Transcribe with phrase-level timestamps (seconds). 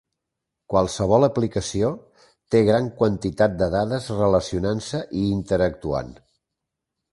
[0.73, 1.91] Qualsevol aplicació
[2.55, 6.13] té gran quantitat de dades relacionant-se i interactuant.